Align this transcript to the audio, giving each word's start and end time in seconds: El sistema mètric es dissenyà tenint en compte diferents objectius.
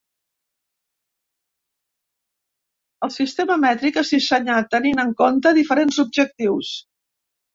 El 3.07 3.13
sistema 3.17 3.59
mètric 3.65 4.01
es 4.03 4.13
dissenyà 4.15 4.57
tenint 4.75 5.01
en 5.03 5.13
compte 5.21 5.51
diferents 5.59 6.03
objectius. 6.05 6.75